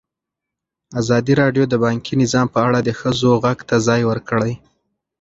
ازادي 1.01 1.33
راډیو 1.41 1.63
د 1.69 1.73
بانکي 1.83 2.13
نظام 2.23 2.47
په 2.53 2.59
اړه 2.67 2.79
د 2.83 2.89
ښځو 2.99 3.31
غږ 3.43 3.59
ته 3.69 3.75
ځای 3.87 4.01
ورکړی. 4.09 4.53